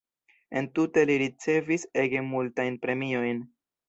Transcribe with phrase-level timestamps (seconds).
[0.59, 3.43] Entute li ricevis ege multajn premiojn.